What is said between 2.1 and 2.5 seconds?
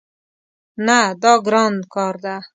ده